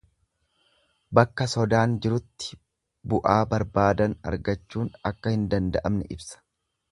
Bakka 1.17 1.45
sodaan 1.51 1.91
jirutti 2.05 2.57
bu'aa 3.13 3.37
barbaadan 3.53 4.17
argachuun 4.31 4.89
akka 5.11 5.35
hin 5.37 5.45
danda'amne 5.53 6.09
ibsa. 6.17 6.43